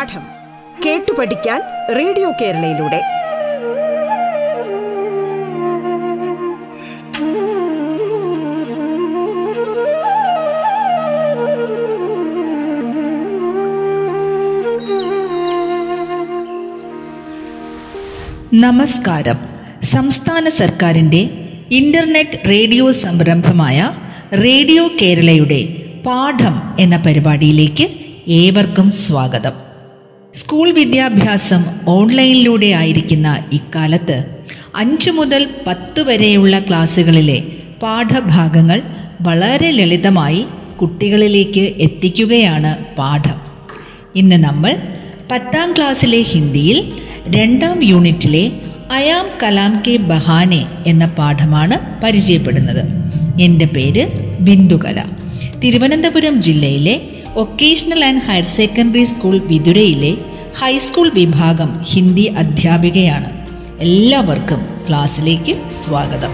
[0.00, 0.20] പാഠം
[0.86, 1.60] കേട്ടു പഠിക്കാൻ
[1.96, 3.00] റേഡിയോ കേരളയിലൂടെ.
[18.54, 19.38] നമസ്കാരം.
[19.82, 21.30] സംസ്ഥാന സർക്കാരിന്റെ
[21.70, 23.90] ഇന്റർനെറ്റ് റേഡിയോ സംരംഭമായ
[24.32, 25.68] റേഡിയോ കേരളയുടെ
[26.06, 27.88] പാഠം എന്ന പരിപാടിയിലേക്ക്
[28.28, 29.69] ഏവർക്കും സ്വാഗതം.
[30.34, 34.24] സ്കൂൾ വിദ്യാഭ്യാസം ഓൺലൈനിലൂടെ ആയിരിക്കുന്ന ഇക്കാലത്ത്
[34.76, 37.42] അഞ്ച് മുതൽ പത്ത് വരെയുള്ള ക്ലാസ്സുകളിലെ
[37.82, 38.82] പാഠഭാഗങ്ങൾ
[39.20, 40.46] വളരെ ലളിതമായി
[40.80, 43.40] കുട്ടികളിലേക്ക് എത്തിക്കുകയാണ് പാഠം.
[44.16, 44.76] ഇന്ന് നമ്മൾ
[45.32, 46.92] പത്താം ക്ലാസ്സിലെ ഹിന്ദിയിൽ
[47.28, 48.52] രണ്ടാം യൂണിറ്റിലെ
[48.92, 52.84] അയാം കലാം കെ ബഹാനെ എന്ന പാഠമാണ് പരിചയപ്പെടുന്നത്.
[53.40, 54.06] എന്റെ പേര്
[54.40, 55.04] ബിന്ദുകല.
[55.64, 57.00] തിരുവനന്തപുരം ജില്ലയിലെ
[57.36, 60.18] vocational and higher secondary school വിതുരയിലെ
[60.58, 63.48] high school വിഭാഗം ഹിന്ദി അധ്യാപികയാണ്.
[63.80, 66.32] എല്ലാവർക്കും ക്ലാസ്സിലേക്ക് സ്വാഗതം.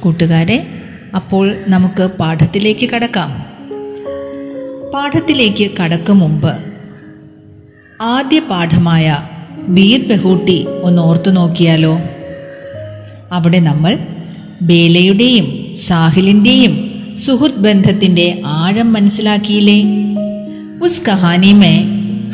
[0.00, 0.66] കൂട്ടുകാരെ
[1.14, 3.30] അപ്പോൾ നമുക്ക് പാഠത്തിലേക്ക് കടക്കാം.
[4.94, 6.52] പാഠത്തിലേക്ക് കടക്കും മുമ്പ്
[8.00, 9.18] ആദ്യ പാഠമായ
[9.68, 11.98] ബീർ ബഹൂട്ടി ഒന്ന് ഓർത്തു നോക്കിയാലോ
[13.34, 13.98] അവിടെ നമ്മൾ
[14.62, 16.74] ബേലയുടെയും സാഹിലിന്റെയും
[17.26, 19.78] സുഹൃത്ത് ബന്ധത്തിന്റെ ആഴം മനസ്സിലാക്കിയില്ലേ?
[20.82, 21.74] ഉസ് കഹാനി മേ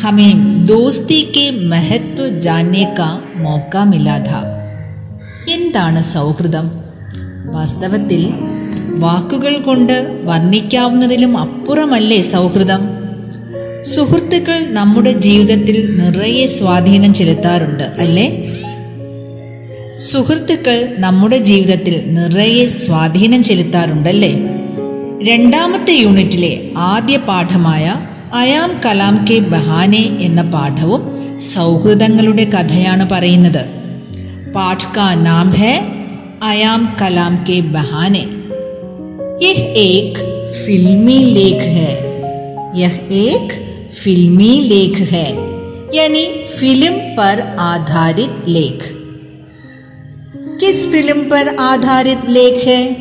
[0.02, 1.18] ഹമേം ദോസ്തി
[1.72, 3.76] മഹത്വ ജാനേ കാ മോക്ക
[5.54, 6.66] എന്താണ് സൗഹൃദം?
[7.52, 8.22] വാസ്തവത്തിൽ
[8.98, 12.82] വാക്കുകൾ കൊണ്ട് വർണിക്കാവുന്നതിലും അപ്പുറമല്ലേ സൗഹൃദം?
[13.94, 18.26] സുഹൃത്തുക്കൾ നമ്മുടെ ജീവിതത്തിൽ നിറയെ സ്വാധീനം ചെലുത്താറുണ്ട് അല്ലേ?
[20.09, 24.31] സുഹൃത്തുക്കൾ നമ്മുടെ ജീവിതത്തിൽ നിറയെ സ്വാധീനം ചെലുത്താറുണ്ടല്ലേ
[25.27, 26.53] രണ്ടാമത്തെ യൂണിറ്റിലെ
[26.87, 27.85] ആദ്യ പാഠമായ
[28.33, 31.03] അയാം കലാം കെ ബഹാനെ എന്ന പാഠവും
[31.53, 33.63] സൗഹൃദങ്ങളുടെ കഥയാണ് പറയുന്നത്
[34.55, 35.73] പാഠ് കാ നാം ഹെ
[36.43, 38.25] അയാം കലാം കെ ബഹാനെ
[39.39, 40.17] यह एक
[40.57, 41.89] फिल्मी लेख है
[42.75, 43.47] यह एक
[43.93, 45.25] फिल्मी लेख है
[45.95, 46.23] यानी
[46.55, 47.35] फिल्म पर
[47.65, 48.79] आधारित लेख
[50.60, 52.94] किस फ़िल्म पर आधारित लेख है?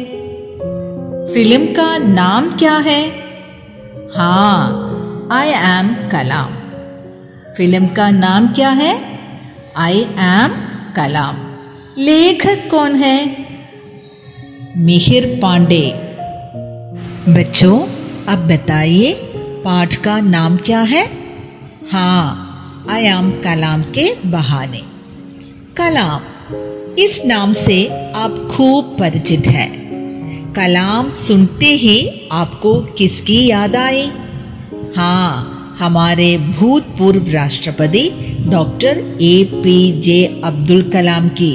[1.34, 3.02] फ़िल्म का नाम क्या है?
[4.16, 6.54] हाँ आई एम कलाम
[7.58, 8.94] फ़िल्म का नाम क्या है?
[9.78, 10.56] आई एम
[10.96, 11.36] कलाम
[11.98, 13.46] लेखक कौन है?
[14.78, 15.92] मिहिर पांडे.
[17.30, 17.78] बच्चों,
[18.28, 19.14] अब बताइए,
[19.66, 21.06] पाठ का नाम क्या है?
[21.92, 24.82] हाँ आई एम कलाम के बहाने.
[25.78, 26.22] कलाम
[26.99, 27.79] इस नाम से
[28.17, 29.71] आप खूब परिचित हैं
[30.55, 31.97] कलाम सुनते ही
[32.33, 34.07] आपको किसकी याद आई
[34.97, 38.09] हाँ हमारे भूतपूर्व राष्ट्रपति
[38.49, 41.53] doctor A P J Abdul Kalam की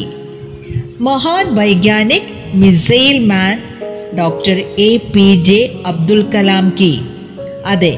[1.02, 3.68] महान वैज्ञानिक missile man
[4.18, 6.94] doctor A P J Abdul Kalam കി
[7.66, 7.92] അതെ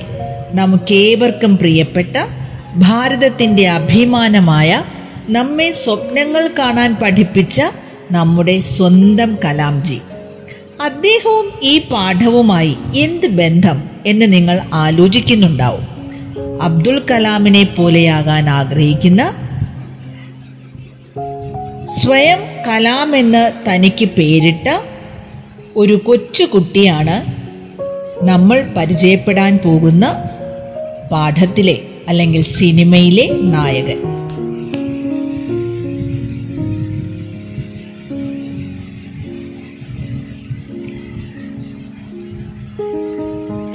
[0.60, 2.16] നമുക്കേവർക്കും പ്രിയപ്പെട്ട
[2.84, 4.72] ഭാരതത്തിൻ്റെ അഭിമാനമായ
[5.29, 7.63] നമ്മെ സ്വപ്നങ്ങൾ കാണാൻ പഠിപ്പിച്ച
[8.13, 10.01] നമ്മുടെ സ്വന്തം കലാംജി.
[10.85, 15.87] അദ്ദേഹവും ഈ പാഠവുമായി എന്ത് ബന്ധം എന്ന് നിങ്ങൾ ആലോചിക്കുന്നുണ്ടാവും.
[16.63, 19.37] അബ്ദുൾ കലാമിനെ പോലെയാകാൻ ആഗ്രഹിക്കുന്ന
[21.85, 22.39] സ്വയം
[22.69, 24.81] കലാം എന്ന് തനിക്ക് പേരിട്ട
[25.77, 27.27] ഒരു കൊച്ചുകുട്ടിയാണ്
[28.25, 30.25] നമ്മൾ പരിചയപ്പെടാൻ പോകുന്ന
[31.13, 31.79] പാഠത്തിലെ
[32.09, 34.16] അല്ലെങ്കിൽ സിനിമയിലെ നായകൻ.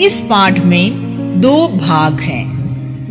[0.00, 2.44] इस पाठ में दो भाग हैं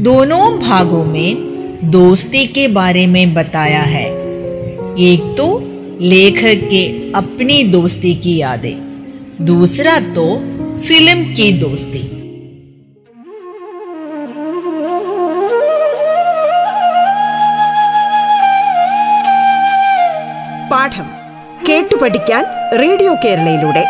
[0.03, 4.05] दोनों भागों में दोस्ती के बारे में बताया है
[5.01, 5.47] एक तो
[6.01, 6.83] लेखक के
[7.15, 8.75] अपनी दोस्ती की यादें
[9.45, 10.25] दूसरा तो
[10.81, 12.03] फिल्म की दोस्ती
[20.69, 21.07] പാഠം
[21.67, 22.43] കേട്ടു പഠിക്കാൻ
[22.81, 23.83] റേഡിയോ കേരളയിലൂടെ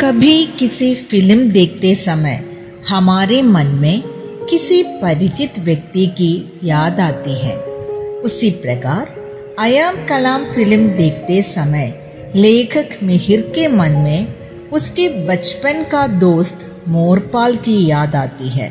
[0.00, 2.40] कभी किसी फिल्म देखते समय
[2.88, 4.02] हमारे मन में
[4.50, 6.32] किसी परिचित व्यक्ति की
[6.64, 7.56] याद आती है
[8.20, 9.14] उसी प्रकार
[9.58, 11.92] अयाम कलाम फिल्म देखते समय
[12.36, 18.70] लेखक मिहिर के मन में उसके बचपन का दोस्त മോർപാൽ की याद आती है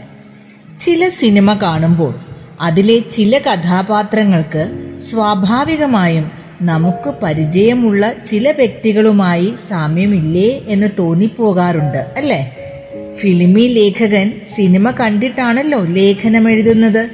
[0.79, 2.13] ചില സിനിമ കാണുമ്പോൾ
[2.61, 4.63] അതിലെ ചില കഥാപാത്രങ്ങൾക്ക്
[5.07, 6.25] സ്വാഭാവികമായും
[6.62, 12.56] നമുക്ക് പരിചയമുള്ള ചില വ്യക്തികളുമായി സാമ്യമില്ലേ എന്ന് തോന്നിപ്പോകാറുണ്ട് അല്ലേ?
[13.14, 17.10] ഫിലിമി ലേഖകൻ സിനിമ കണ്ടിട്ടാണല്ലോ ലേഖനം എഴുതുന്നത്.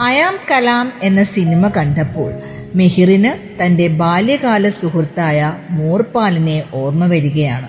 [0.00, 2.32] അയാം കലാം എന്ന സിനിമ കണ്ടപ്പോൾ
[2.74, 7.68] മെഹിറിന് തന്റെ ബാല്യകാല സുഹൃത്തായ മോർപാലിനെ ഓർമ്മ വരികയാണ്.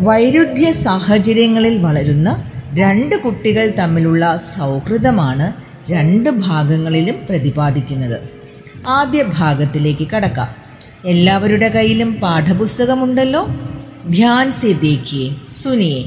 [0.00, 5.52] വൈരുദ്ധ്യ സാഹചര്യങ്ങളിൽ വളരുന്ന രണ്ട് കുട്ടികൾ തമ്മിലുള്ള സൗഹൃദമാണ്
[5.92, 8.31] രണ്ട് ഭാഗങ്ങളിലും പ്രതിപാദിക്കുന്നത്.
[8.91, 10.51] ആദ്യ ഭാഗത്തിലേക്ക് കടക്കാം
[11.05, 13.43] എല്ലാവരുടെ കയ്യിലും പാഠപുസ്തകമുണ്ടല്ലോ
[14.15, 15.27] ധ്യാൻ സെ ദേഖിയെ
[15.61, 16.01] സുനിയെ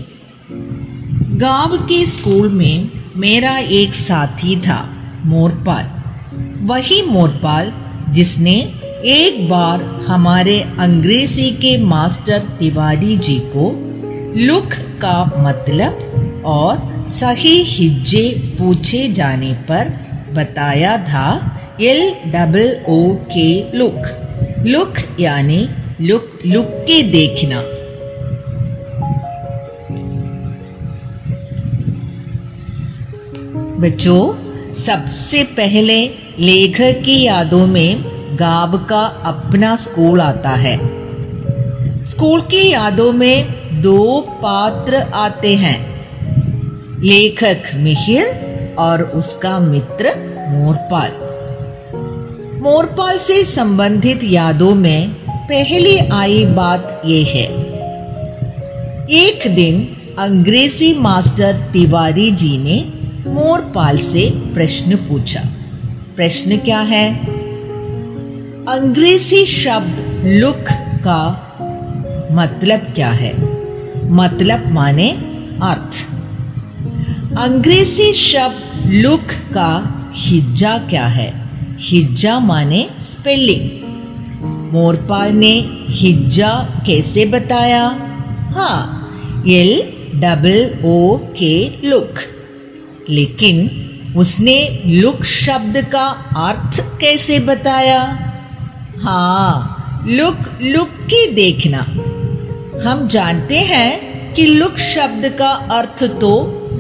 [1.37, 4.79] गांव के स्कूल में मेरा एक साथी था
[5.25, 5.85] मोरपाल
[6.63, 7.73] वही मोरपाल
[8.11, 8.55] जिसने
[9.11, 13.65] एक बार हमारे अंग्रेजी के मास्टर तिवारी जी को
[14.39, 16.75] लुक का मतलब और
[17.11, 18.25] सही हिज्जे
[18.59, 19.89] पूछे जाने पर
[20.35, 21.27] बताया था
[21.82, 24.02] L double O K look
[24.60, 25.70] look यानी
[26.02, 27.62] लुक लुक के देखना.
[33.80, 34.34] बच्चों,
[34.74, 36.08] सबसे पहले
[36.40, 38.04] लेखक की यादों में
[38.40, 40.78] गाब का अपना स्कूल आता है।
[42.04, 43.48] स्कूल की यादों में
[43.82, 46.06] दो पात्र आते हैं।
[47.02, 48.28] लेखक मिहिर
[48.80, 50.14] और उसका मित्र
[50.50, 51.35] मोरपाल।
[52.66, 57.46] मोरपाल से संबंधित यादों में पहली आई बात यह है।
[59.10, 62.94] एक दिन अंग्रेज़ी मास्टर तिवारी जी ने
[63.30, 65.44] मोरपाल से प्रश्न पूछा।
[66.16, 67.26] प्रश्न क्या है?
[68.70, 70.66] अंग्रेज़ी शब्द लुक
[71.08, 71.52] का
[72.32, 73.34] मतलब क्या है?
[74.12, 75.12] मतलब माने
[75.64, 76.08] अर्थ।
[77.40, 81.45] अंग्रेज़ी शब्द लुक का हिज्जा क्या है?
[81.86, 83.64] हिज्जा माने स्पेलिंग
[84.74, 85.54] मोरपाल ने
[85.92, 86.52] हिज्जा
[86.86, 87.84] कैसे बताया?
[88.56, 89.74] हाँ L
[90.22, 91.54] double O K
[91.84, 92.20] look
[93.10, 93.70] लेकिन
[94.18, 96.08] उसने लुक शब्द का
[96.42, 98.02] अर्थ कैसे बताया?
[99.04, 101.80] हाँ लुक लुक के देखना.
[102.84, 106.32] हम जानते हैं कि लुक शब्द का अर्थ तो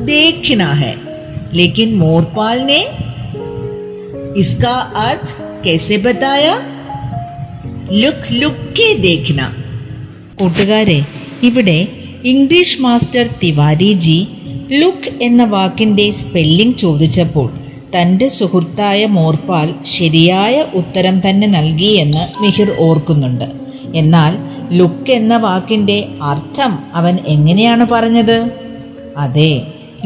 [0.05, 0.95] देखना है,
[1.53, 2.79] लेकिन मोरपाल ने
[4.36, 5.28] इसका अर्थ
[5.64, 6.54] कैसे बताया
[7.92, 9.40] ലുക്ക് ലുക്ക് ദേഖ്ന
[10.38, 10.98] കൂട്ടുകാരെ
[11.42, 11.78] ഇവിടെ
[12.24, 14.18] English master Tiwari ji
[14.72, 17.48] look എന്ന വാക്കിൻ്റെ സ്പെല്ലിംഗ് ചോദിച്ചപ്പോൾ
[17.94, 23.48] തൻ്റെ സുഹൃത്തായ മോർപാൽ ശരിയായ ഉത്തരം തന്നെ നൽകിയെന്ന് മിഹിർ ഓർക്കുന്നുണ്ട്
[23.94, 24.32] എന്നാൽ
[24.72, 28.38] ലുക്ക് എന്ന വാക്കിൻ്റെ അർത്ഥം അവൻ എങ്ങനെയാണ് പറഞ്ഞത്
[29.18, 29.52] അതെ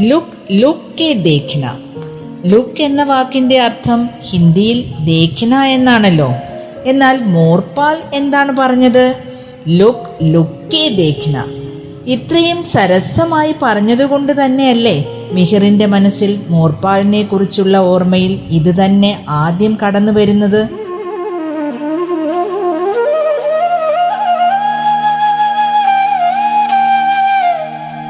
[0.03, 1.65] ലുക്ക് ലുക്ക് ദേഖ്ന
[2.46, 6.34] ലുക്ക് എന്ന വാക്കിന്റെ അർത്ഥം ഹിന്ദിയിൽ ദേഖിന എന്നാണല്ലോ.
[6.86, 9.16] എന്നാൽ മോർപാൽ എന്താണ് പറഞ്ഞത്?
[9.68, 11.44] ലുക്ക് ലുക്കേ ദേഖിന.
[12.08, 20.70] ഇത്രയും സരസമായി പറഞ്ഞതുകൊണ്ട് തന്നെയല്ലേ മിഹിറിന്റെ മനസ്സിൽ മോർപാലിനെ കുറിച്ചുള്ള ഓർമ്മയിൽ ഇത് തന്നെ ആദ്യം കടന്നു വരുന്നത്?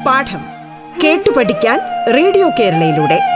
[0.05, 0.45] പാഠം
[1.03, 1.79] കേട്ടു പഠിക്കാൻ
[2.15, 3.28] റേഡിയോ കേരളയിലൂടെ.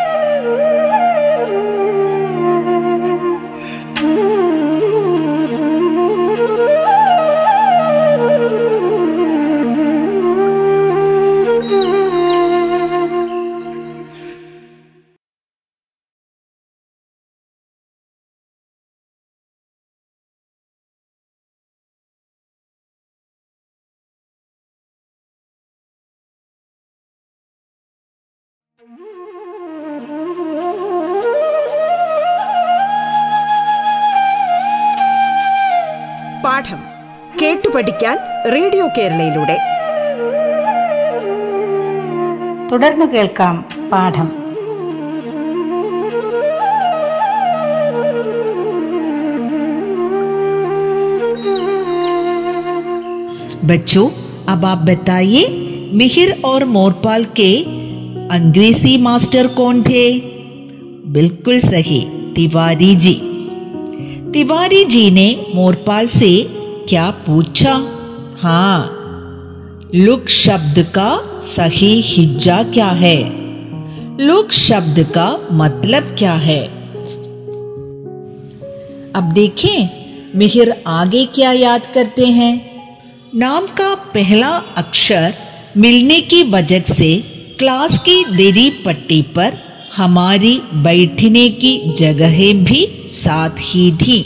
[36.44, 36.80] പാഠം
[37.40, 38.16] കേട്ടു പഠിക്കാൻ
[38.54, 39.56] റേഡിയോ കേരളയിലൂടെ
[42.70, 43.56] തുടർന്ന് കേൾക്കാം
[43.92, 44.28] പാഠം
[53.64, 54.08] बच्चों
[54.48, 55.42] अब आप बताइए
[55.94, 57.50] मिहिर और मोरपाल के
[58.33, 60.03] अंग्रेज़ी मास्टर कौन थे
[61.07, 61.99] बिल्कुल सही
[62.35, 63.13] तिवारी जी
[64.33, 65.25] तिवारी जी ने
[65.55, 66.29] मोरपाल से
[66.89, 67.73] क्या पूछा
[68.41, 68.79] हाँ
[69.95, 71.09] लुक शब्द का
[71.39, 73.17] सही हिज्जा क्या है
[74.19, 76.63] लुक शब्द का मतलब क्या है
[79.13, 79.89] अब देखें
[80.35, 82.53] मिहिर आगे क्या याद करते हैं
[83.35, 85.33] नाम का पहला अक्षर
[85.77, 87.11] मिलने की वजह से
[87.63, 89.53] क्लास की देरी पट्टी पर
[89.95, 94.17] हमारी बैठने की जगहें भी साथ ही थी।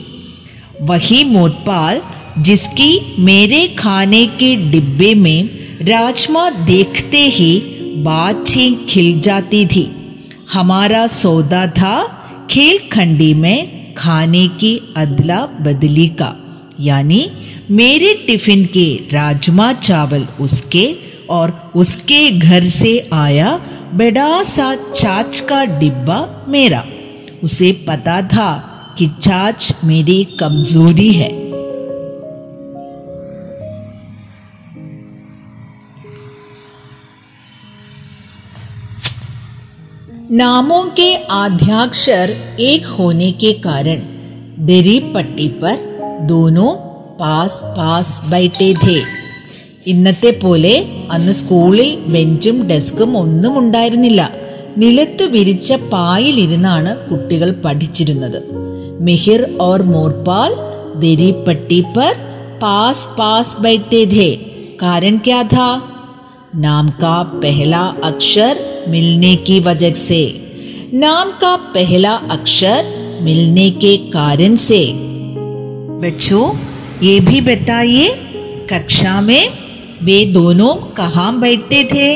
[0.81, 2.01] वही मोटपाल,
[2.39, 5.49] जिसकी मेरे खाने के डिब्बे में
[5.81, 7.59] राजमा देखते ही
[8.03, 9.87] बातें खिल जाती थी।
[10.53, 11.95] हमारा सौदा था
[12.51, 16.35] खेल खंडी में खाने की अदला बदली का,
[16.79, 17.27] यानी
[17.71, 23.61] मेरे टिफ़िन के राजमा चावल उसके और उसके घर से आया
[23.93, 26.83] बड़ा सा चाच का डिब्बा मेरा।
[27.43, 31.47] उसे पता था कि चाच मेरी कमज़ोरी है।
[40.31, 44.01] नामों के आध्याक्षर एक होने के कारण
[44.65, 45.75] देरी पट्टी पर
[46.21, 46.75] दोनों
[47.19, 49.26] पास पास बैठे थे।
[49.86, 50.74] ഇന്നത്തെ പോലെ
[51.10, 54.22] അന്ന് സ്കൂളിൽ ബെഞ്ചും ഡെസ്കും ഒന്നും ഉണ്ടായിരുന്നില്ല
[54.78, 58.38] നിലത്തു വിരിച്ച പായിലിരുന്നാണ് കുട്ടികൾ പഠിച്ചിരുന്നത്
[59.00, 60.52] മിഹിർ ഓർ മോർപാൽ
[61.02, 62.12] ദരി പട്ടി पर
[62.62, 64.26] पास पास बैठते थे
[64.80, 65.68] कारण क्या था
[66.56, 68.58] नाम का पहला अक्षर
[68.88, 70.20] मिलने की वजह से
[70.94, 72.80] नाम का पहला अक्षर
[73.22, 74.80] मिलने के कारण से
[76.02, 76.44] बच्चों
[77.02, 78.06] ये भी बताइए
[78.70, 79.42] कक्षा में
[80.03, 82.09] वे दोनों कहाँ बैठते थे?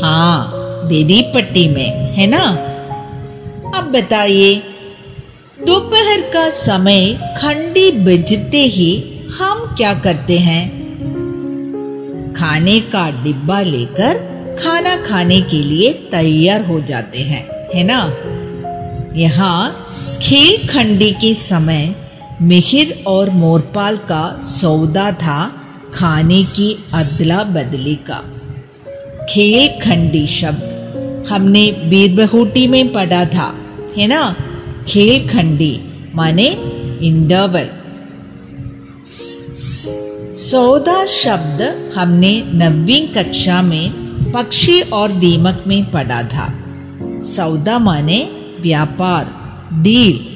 [0.00, 2.42] हाँ देरी पट्टी में, है ना?
[3.78, 4.54] अब बताइए,
[5.66, 8.92] दोपहर का समय खंडी बजते ही
[9.38, 10.64] हम क्या करते हैं?
[12.34, 14.18] खाने का डिब्बा लेकर
[14.62, 18.00] खाना खाने के लिए तैयार हो जाते हैं, है ना?
[19.16, 19.86] यहाँ
[20.22, 21.94] खेल खंडी के समय
[22.42, 25.59] मिहिर और मोरपाल का सौदा था
[25.94, 28.24] खाने की अदला बदली का।
[29.30, 30.80] खेल खंडी शब्द।
[31.30, 33.54] हमने बीरबहूटी में पढ़ा था,
[33.98, 34.36] है ना?
[34.88, 35.80] खेल खंडी
[36.14, 36.46] माने
[37.02, 37.68] इंटरवल।
[40.34, 43.90] सौदा शब्द हमने नवीं कक्षा में
[44.32, 46.64] पक्षी और दीमक में पढ़ा था।
[47.24, 48.28] सौदा माने
[48.60, 49.24] व्यापार,
[49.82, 50.29] डील।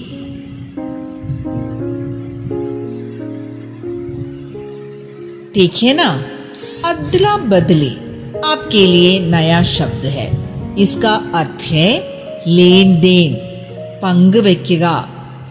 [5.55, 6.09] ठीक है ना
[6.85, 7.91] अदला बदली
[8.45, 10.27] आपके लिए नया शब्द है
[10.81, 11.89] इसका अर्थ है
[12.49, 13.33] लेन देन
[14.03, 14.95] पंग വെക്കുക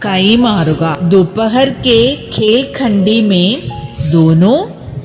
[0.03, 1.99] കൈമാറുക दोपहर के
[2.33, 3.47] खेल खंडी में
[4.11, 4.57] दोनों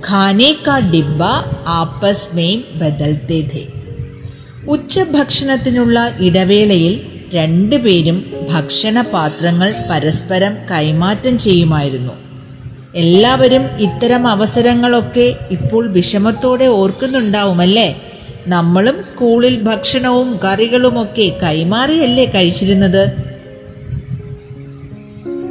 [0.05, 1.33] खाने का डिब्बा
[1.73, 3.65] आपस में बदलते थे
[4.75, 6.95] ഉച്ചഭക്ഷണത്തിനുള്ള ഇടവേളയിൽ
[7.35, 8.19] രണ്ടുപേരും
[8.51, 12.15] ഭക്ഷണപാത്രങ്ങൾ പരസ്പരം കൈമാറ്റം ചെയ്യുമായിരുന്നു
[12.96, 18.02] എല്ലാവരും ഇത്തരം അവസരങ്ങളൊക്കെ ഇപ്പോൾ വിഷമത്തോടെ ഓർക്കുന്നുണ്ടാവുമല്ലേ?
[18.48, 23.12] നമ്മളും സ്കൂളിൽ ഭക്ഷണവും കറികളുമൊക്കെ കൈമാറിയല്ലേ കഴിച്ചിരുന്നത്?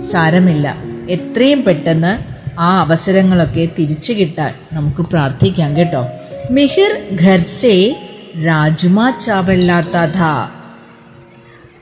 [0.00, 0.76] സാരമില്ല.
[1.10, 6.06] എത്രയും പെട്ടെന്ന് ആ അവസരങ്ങളൊക്കെ തിരിച്ചു കിട്ടാൻ നമുക്ക് പ്രാർത്ഥിക്കാം കേട്ടോ.
[6.50, 7.96] മിഹിർ ഖർസേ
[8.46, 10.22] രാജുമാ ചാവല്ലാത്ത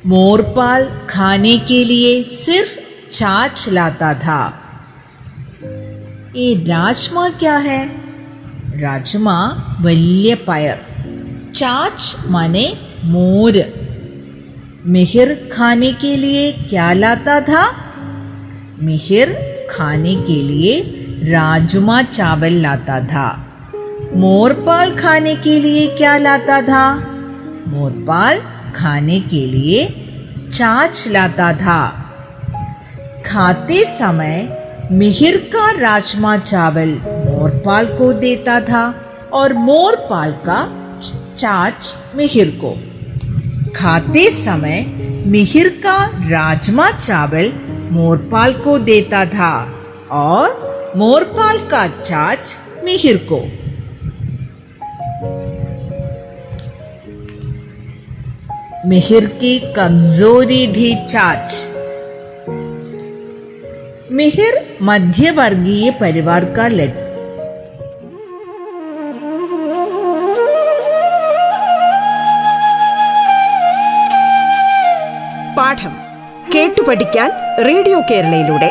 [0.06, 2.78] മോർപാൽ ഖാനെ കെ ലിയെ സിർഫ്
[3.12, 4.65] ചാച്ച് ലാത്ത
[6.35, 7.81] ये राजमा क्या है
[8.83, 9.37] राजमा
[9.85, 10.77] വലിയ പയർ
[11.57, 12.01] चाच
[12.33, 12.65] माने
[13.13, 13.55] मोर
[14.93, 17.63] मिहिर खाने के लिए क्या लाता था
[18.87, 19.33] मिहिर
[19.71, 20.73] खाने के लिए
[21.31, 23.27] राजमा चावल लाता था
[24.21, 26.85] मोरपाल खाने के लिए क्या लाता था
[27.73, 28.39] मोरपाल
[28.75, 29.83] खाने के लिए
[30.49, 31.81] चाच लाता था
[33.25, 34.37] खाते समय
[34.92, 36.88] मिहिर का राजमा चावल
[37.28, 38.82] मोरपाल को देता था
[39.32, 40.58] और मोरपाल का
[41.38, 42.70] चाच मिहिर को
[43.76, 44.80] खाते समय
[45.26, 45.96] मिहिर का
[46.30, 47.52] राजमा चावल
[47.90, 49.52] मोरपाल को देता था
[50.10, 53.40] और मोरपाल का चाच मिहिर को
[58.88, 61.75] मिहिर की कमज़ोरी थी चाच।
[64.10, 67.02] മിഹിർ മധ്യവർഗീയ പരിവാർക്കാർ ലഡ്
[75.56, 75.94] പാഠം
[76.54, 77.30] കേട്ടുപഠിക്കാൻ
[77.66, 78.70] റേഡിയോ കേരളയിലൂടെ.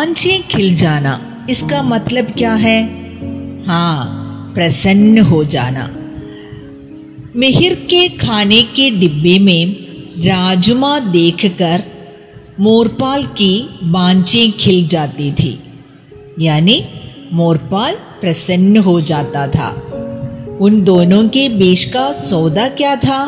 [0.00, 2.84] बांझें खिल जाना। इसका मतलब क्या है?
[3.66, 5.90] हाँ प्रसन्न हो जाना।
[7.36, 9.76] मिहिर के खाने के डिब्बे में
[10.26, 11.82] राजमा देखकर
[12.60, 15.60] मोरपाल की बांचें खिल जाती थी।
[16.40, 16.84] यानी
[17.32, 19.68] मोरपाल प्रसन्न हो जाता था।
[20.60, 23.18] उन दोनों के बीच का सौदा क्या था?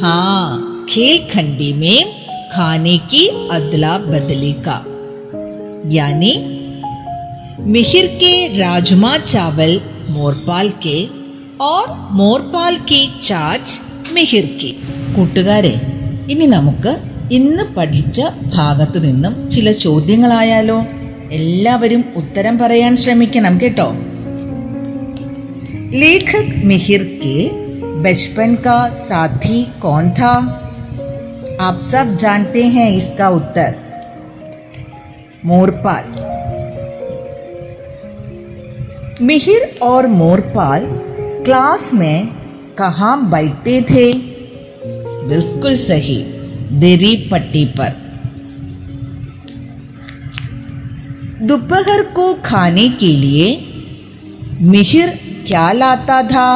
[0.00, 4.95] हाँ खेल खंडी में खाने की अदला बदली का।
[5.93, 6.33] यानी
[7.73, 9.73] मिहिर के राजमा चावल
[10.09, 10.97] मोरपाल के
[11.63, 11.85] और
[12.19, 13.73] മോർപാൽ की ചാച്ച്
[14.15, 14.69] മിഹിർ की
[15.15, 15.73] കൂട്ടുകാരെ
[16.33, 16.91] ഇനി നമുക്ക്
[17.37, 18.17] ഇന്ന് പഠിച്ച
[18.55, 20.77] ഭാഗത്ത് നിന്നും ചില ചോദ്യങ്ങളായാലോ
[21.37, 23.89] എല്ലാവരും ഉത്തരം പറയാൻ ശ്രമിക്കണം കേട്ടോ
[25.93, 27.33] लेखक मिहिर के
[28.03, 30.33] बचपन का साथी कौन था
[31.61, 33.71] आप सब जानते हैं इसका उत्तर
[35.46, 36.04] मोरपाल।
[39.22, 40.86] मिहिर और मोरपाल
[41.44, 42.26] क्लास में
[42.78, 44.12] कहाँ बैठते थे?
[45.28, 46.22] बिल्कुल सही
[46.72, 47.92] देरी पट्टी पर।
[51.42, 53.72] दोपहर को खाने के लिए
[54.60, 55.08] मिहिर
[55.46, 56.50] क्या लाता था?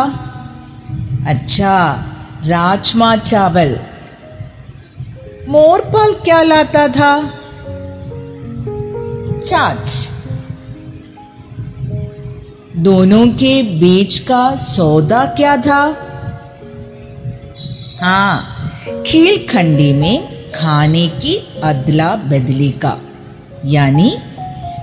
[1.27, 2.05] अच्छा
[2.47, 3.79] राजमा चावल।
[5.49, 7.40] मोरपाल क्या लाता था?
[9.41, 10.09] चाच
[12.79, 15.83] दोनों के बीच का सौदा क्या था?
[18.03, 22.97] हाँ खील खंडी में खाने की अदला बदली का,
[23.67, 24.13] यानी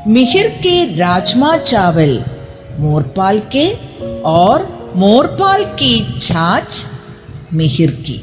[0.08, 2.24] मिहिर के राजमा चावल,
[2.80, 3.68] मोरपाल के
[4.28, 6.86] और मोरपाल की छाछ
[7.54, 8.18] मिहिर की।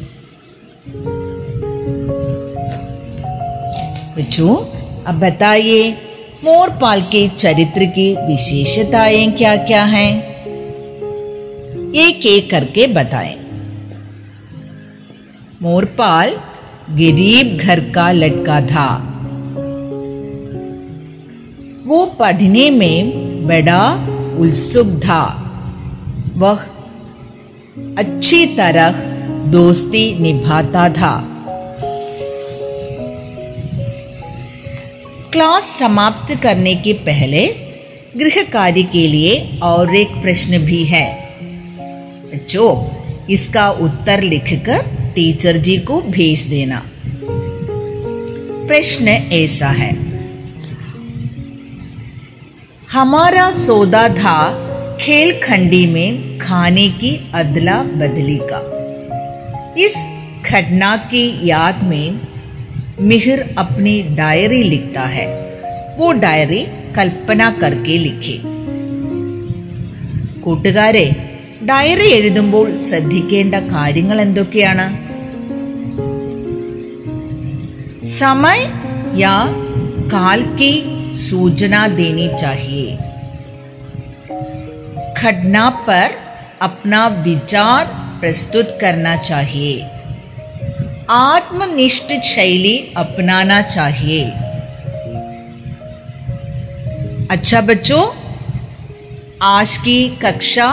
[4.16, 4.56] बच्चों
[5.04, 5.92] अब बताइए
[6.44, 10.22] मोरपाल के चरित्र की विशेषताएँ क्या क्या हैं?
[11.92, 13.36] एक एक करके बताएँ।
[15.62, 16.30] मोरपाल
[16.90, 18.97] गरीब घर का लड़का था।
[21.86, 23.12] वो पढ़ने में
[23.47, 23.95] बड़ा
[24.38, 25.25] उत्सुक था।
[26.36, 26.56] वह
[27.99, 28.90] अच्छी तरह
[29.50, 31.33] दोस्ती निभाता था।
[35.34, 37.47] क्लास समाप्त करने के पहले
[38.16, 41.36] गृह कार्य के लिए और एक प्रश्न भी है।
[42.34, 42.84] बच्चों
[43.30, 44.82] इसका उत्तर लिखकर
[45.14, 46.82] टीचर जी को भेज देना।
[48.68, 49.97] प्रश्न ऐसा है।
[52.92, 54.38] हमारा सौदा था
[55.00, 58.62] खेल खंडी में खाने की अदला बदली का।
[59.78, 59.94] इस
[60.50, 62.33] घटना की याद में
[63.09, 65.27] मिहिर अपनी डायरी लिखता है
[66.00, 66.61] वो डायरी
[66.96, 68.37] കൽപ്പന करके लिखे
[70.44, 71.05] കൂട്ടുകാരെ
[71.70, 74.85] ഡയറി എഴുതുമ്പോൾ ശ്രദ്ധിക്കേണ്ട കാര്യങ്ങൾ എന്തൊക്കെയാണ്
[78.11, 78.59] समय
[79.15, 79.33] या
[80.11, 80.72] काल की
[81.20, 82.87] सूचना देनी चाहिए
[85.20, 86.07] घटना पर
[86.61, 87.85] अपना विचार
[88.22, 89.75] प्रस्तुत करना चाहिए
[91.09, 94.22] आत्मनिष्ठ शैली अपनाना चाहिए
[97.31, 98.03] अच्छा बच्चों
[99.48, 100.68] आज की कक्षा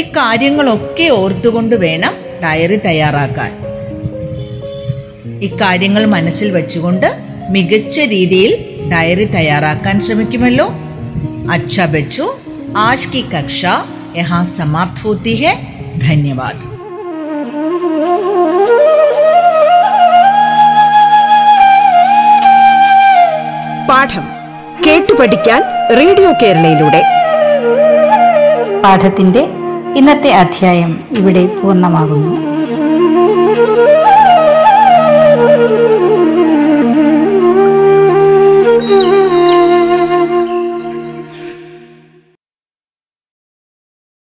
[0.00, 3.52] ഇക്കാര്യങ്ങളൊക്കെ ഓർത്തുകൊണ്ട് വേണം ഡയറി തയ്യാറാക്കാൻ
[5.42, 7.08] ഇക്കാര്യങ്ങൾ മനസ്സിൽ വെച്ചുകൊണ്ട്
[7.50, 8.52] മികച്ച രീതിയിൽ
[8.92, 10.68] ഡയറി തയ്യാറാക്കാൻ ശ്രമിക്കുമല്ലോ
[11.48, 12.28] अच्छा बच्चों
[12.78, 13.72] आज की कक्षा
[14.16, 15.52] यहाँ समाप्त होती है
[15.98, 16.56] धन्यवाद
[23.88, 24.24] പാഠം
[24.86, 25.60] കേട്ടു പഠിക്കാൻ
[25.96, 27.02] റേഡിയോ കേരളയിലൂടെ
[28.82, 29.42] പാഠത്തിന്റെ
[29.96, 32.32] ഇന്നത്തെ അധ്യായം ഇവിടെ പൂർണ്ണമാകുന്നു